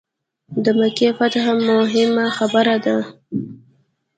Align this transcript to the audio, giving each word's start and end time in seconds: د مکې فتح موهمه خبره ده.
د 0.63 0.65
مکې 0.79 1.09
فتح 1.17 1.45
موهمه 1.67 2.25
خبره 2.37 2.75
ده. 2.85 2.97